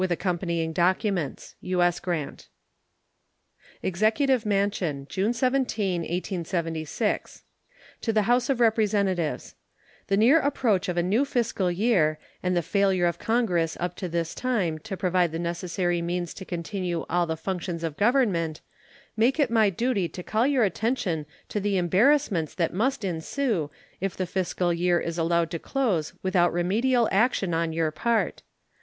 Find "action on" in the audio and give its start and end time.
27.11-27.71